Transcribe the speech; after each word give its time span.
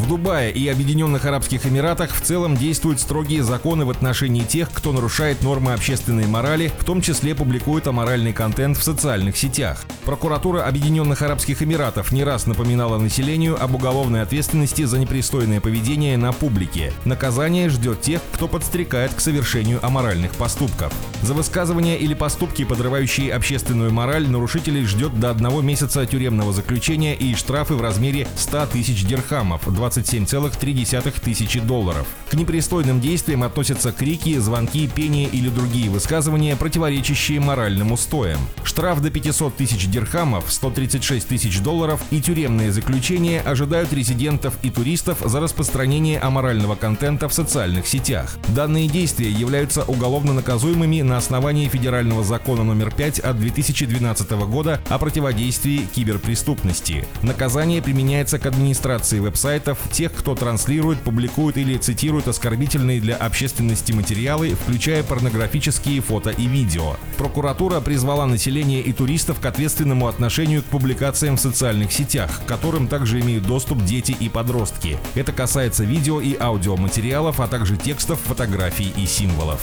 В 0.00 0.08
Дубае 0.08 0.50
и 0.50 0.66
Объединенных 0.66 1.26
Арабских 1.26 1.66
Эмиратах 1.66 2.14
в 2.14 2.22
целом 2.22 2.56
действуют 2.56 3.00
строгие 3.00 3.42
законы 3.42 3.84
в 3.84 3.90
отношении 3.90 4.40
тех, 4.44 4.70
кто 4.72 4.92
нарушает 4.92 5.42
нормы 5.42 5.74
общественной 5.74 6.26
морали, 6.26 6.72
в 6.78 6.84
том 6.86 7.02
числе 7.02 7.34
публикует 7.34 7.86
аморальный 7.86 8.32
контент 8.32 8.78
в 8.78 8.82
социальных 8.82 9.36
сетях. 9.36 9.84
Прокуратура 10.06 10.62
Объединенных 10.62 11.20
Арабских 11.20 11.62
Эмиратов 11.62 12.12
не 12.12 12.24
раз 12.24 12.46
напоминала 12.46 12.96
населению 12.96 13.62
об 13.62 13.74
уголовной 13.74 14.22
ответственности 14.22 14.84
за 14.84 14.98
непристойное 14.98 15.60
поведение 15.60 16.16
на 16.16 16.32
публике. 16.32 16.94
Наказание 17.04 17.68
ждет 17.68 18.00
тех, 18.00 18.22
кто 18.32 18.48
подстрекает 18.48 19.12
к 19.12 19.20
совершению 19.20 19.84
аморальных 19.84 20.32
поступков. 20.32 20.94
За 21.20 21.34
высказывания 21.34 21.98
или 21.98 22.14
поступки, 22.14 22.64
подрывающие 22.64 23.34
общественную 23.34 23.92
мораль, 23.92 24.26
нарушителей 24.26 24.86
ждет 24.86 25.20
до 25.20 25.28
одного 25.28 25.60
месяца 25.60 26.06
тюремного 26.06 26.54
заключения 26.54 27.14
и 27.14 27.34
штрафы 27.34 27.74
в 27.74 27.82
размере 27.82 28.26
100 28.36 28.66
тысяч 28.72 29.04
дирхамов, 29.04 29.68
27,3 29.90 31.20
тысячи 31.20 31.60
долларов. 31.60 32.06
К 32.30 32.34
непристойным 32.34 33.00
действиям 33.00 33.42
относятся 33.42 33.90
крики, 33.90 34.38
звонки, 34.38 34.86
пение 34.86 35.28
или 35.28 35.48
другие 35.48 35.90
высказывания, 35.90 36.54
противоречащие 36.54 37.40
моральным 37.40 37.92
устоям. 37.92 38.38
Штраф 38.62 39.00
до 39.02 39.10
500 39.10 39.56
тысяч 39.56 39.88
дирхамов, 39.88 40.44
136 40.52 41.26
тысяч 41.26 41.60
долларов 41.60 42.00
и 42.10 42.20
тюремное 42.20 42.70
заключение 42.70 43.40
ожидают 43.40 43.92
резидентов 43.92 44.54
и 44.62 44.70
туристов 44.70 45.18
за 45.24 45.40
распространение 45.40 46.20
аморального 46.20 46.76
контента 46.76 47.28
в 47.28 47.34
социальных 47.34 47.88
сетях. 47.88 48.36
Данные 48.48 48.88
действия 48.88 49.30
являются 49.30 49.82
уголовно 49.82 50.32
наказуемыми 50.32 51.02
на 51.02 51.16
основании 51.16 51.68
федерального 51.68 52.22
закона 52.22 52.62
номер 52.62 52.92
5 52.94 53.18
от 53.20 53.40
2012 53.40 54.30
года 54.30 54.80
о 54.88 54.98
противодействии 54.98 55.88
киберпреступности. 55.94 57.06
Наказание 57.22 57.82
применяется 57.82 58.38
к 58.38 58.46
администрации 58.46 59.18
веб-сайтов, 59.18 59.79
тех, 59.92 60.12
кто 60.12 60.34
транслирует, 60.34 61.00
публикует 61.00 61.56
или 61.56 61.76
цитирует 61.76 62.28
оскорбительные 62.28 63.00
для 63.00 63.16
общественности 63.16 63.92
материалы, 63.92 64.54
включая 64.54 65.02
порнографические 65.02 66.00
фото 66.00 66.30
и 66.30 66.46
видео. 66.46 66.96
Прокуратура 67.18 67.80
призвала 67.80 68.26
население 68.26 68.80
и 68.82 68.92
туристов 68.92 69.40
к 69.40 69.46
ответственному 69.46 70.08
отношению 70.08 70.62
к 70.62 70.66
публикациям 70.66 71.36
в 71.36 71.40
социальных 71.40 71.92
сетях, 71.92 72.40
к 72.44 72.48
которым 72.48 72.88
также 72.88 73.20
имеют 73.20 73.46
доступ 73.46 73.84
дети 73.84 74.16
и 74.18 74.28
подростки. 74.28 74.98
Это 75.14 75.32
касается 75.32 75.84
видео 75.84 76.20
и 76.20 76.36
аудиоматериалов, 76.38 77.40
а 77.40 77.48
также 77.48 77.76
текстов, 77.76 78.20
фотографий 78.24 78.92
и 78.96 79.06
символов. 79.06 79.60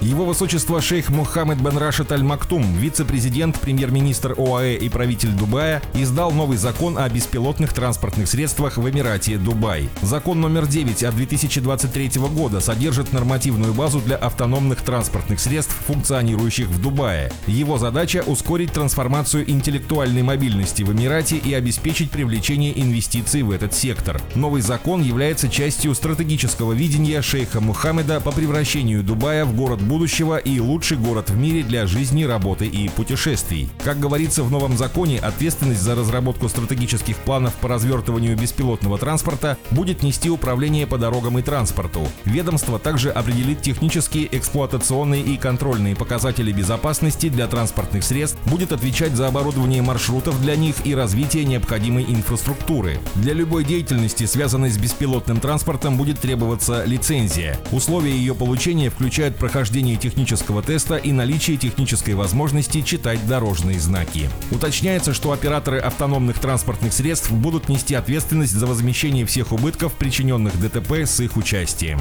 Его 0.00 0.24
высочество 0.24 0.80
шейх 0.80 1.10
Мухаммед 1.10 1.60
бен 1.60 1.78
Рашид 1.78 2.10
Аль 2.10 2.24
Мактум, 2.24 2.64
вице-президент, 2.74 3.60
премьер-министр 3.60 4.34
ОАЭ 4.36 4.74
и 4.74 4.88
правитель 4.88 5.30
Дубая, 5.30 5.80
издал 5.94 6.32
новый 6.32 6.56
закон 6.56 6.98
о 6.98 7.08
беспилотных 7.08 7.72
транспортных 7.72 8.28
средствах 8.28 8.78
в 8.78 8.88
Эмирате 9.02 9.36
Дубай. 9.36 9.88
Закон 10.00 10.40
номер 10.40 10.68
9 10.68 11.02
от 11.02 11.16
2023 11.16 12.20
года 12.32 12.60
содержит 12.60 13.12
нормативную 13.12 13.74
базу 13.74 14.00
для 14.00 14.14
автономных 14.14 14.82
транспортных 14.82 15.40
средств, 15.40 15.74
функционирующих 15.86 16.68
в 16.68 16.80
Дубае. 16.80 17.32
Его 17.48 17.78
задача– 17.78 18.22
ускорить 18.26 18.72
трансформацию 18.72 19.50
интеллектуальной 19.50 20.22
мобильности 20.22 20.84
в 20.84 20.92
Эмирате 20.92 21.36
и 21.36 21.52
обеспечить 21.52 22.12
привлечение 22.12 22.80
инвестиций 22.80 23.42
в 23.42 23.50
этот 23.50 23.74
сектор. 23.74 24.20
Новый 24.36 24.62
закон 24.62 25.02
является 25.02 25.48
частью 25.48 25.96
стратегического 25.96 26.72
видения 26.72 27.22
шейха 27.22 27.60
Мухаммеда 27.60 28.20
по 28.20 28.30
превращению 28.30 29.02
Дубая 29.02 29.44
в 29.44 29.56
город 29.56 29.82
будущего 29.82 30.36
и 30.36 30.60
лучший 30.60 30.96
город 30.96 31.28
в 31.30 31.36
мире 31.36 31.64
для 31.64 31.88
жизни, 31.88 32.22
работы 32.22 32.66
и 32.66 32.88
путешествий. 32.88 33.68
Как 33.82 33.98
говорится 33.98 34.44
в 34.44 34.50
новом 34.52 34.76
законе, 34.76 35.18
ответственность 35.18 35.82
за 35.82 35.96
разработку 35.96 36.48
стратегических 36.48 37.16
планов 37.16 37.54
по 37.54 37.66
развертыванию 37.66 38.36
беспилотного 38.36 38.91
транспорта 38.98 39.56
будет 39.70 40.02
нести 40.02 40.30
управление 40.30 40.86
по 40.86 40.98
дорогам 40.98 41.38
и 41.38 41.42
транспорту. 41.42 42.06
Ведомство 42.24 42.78
также 42.78 43.10
определит 43.10 43.62
технические, 43.62 44.28
эксплуатационные 44.36 45.22
и 45.22 45.36
контрольные 45.36 45.96
показатели 45.96 46.52
безопасности 46.52 47.28
для 47.28 47.46
транспортных 47.46 48.04
средств, 48.04 48.38
будет 48.46 48.72
отвечать 48.72 49.14
за 49.14 49.28
оборудование 49.28 49.82
маршрутов 49.82 50.40
для 50.40 50.56
них 50.56 50.76
и 50.84 50.94
развитие 50.94 51.44
необходимой 51.44 52.04
инфраструктуры. 52.04 52.98
Для 53.16 53.32
любой 53.32 53.64
деятельности, 53.64 54.26
связанной 54.26 54.70
с 54.70 54.78
беспилотным 54.78 55.40
транспортом, 55.40 55.96
будет 55.96 56.20
требоваться 56.20 56.84
лицензия. 56.84 57.58
Условия 57.70 58.12
ее 58.12 58.34
получения 58.34 58.90
включают 58.90 59.36
прохождение 59.36 59.96
технического 59.96 60.62
теста 60.62 60.96
и 60.96 61.12
наличие 61.12 61.56
технической 61.56 62.14
возможности 62.14 62.82
читать 62.82 63.26
дорожные 63.26 63.80
знаки. 63.80 64.28
Уточняется, 64.50 65.14
что 65.14 65.32
операторы 65.32 65.78
автономных 65.78 66.38
транспортных 66.38 66.92
средств 66.92 67.30
будут 67.30 67.68
нести 67.68 67.94
ответственность 67.94 68.52
за 68.52 68.66
возмещение 68.72 69.24
всех 69.26 69.52
убытков, 69.52 69.92
причиненных 69.94 70.58
ДТП 70.58 71.06
с 71.06 71.20
их 71.20 71.36
участием. 71.36 72.00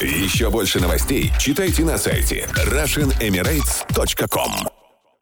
Еще 0.00 0.50
больше 0.50 0.80
новостей 0.80 1.32
читайте 1.38 1.84
на 1.84 1.98
сайте 1.98 2.48
RussianEmirates.com 2.54 4.83